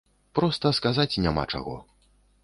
[0.37, 1.75] Проста сказаць няма чаго.